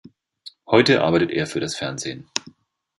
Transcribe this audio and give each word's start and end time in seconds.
Heute 0.65 1.03
arbeitet 1.03 1.29
er 1.29 1.45
für 1.45 1.59
das 1.59 1.75
Fernsehen. 1.75 2.27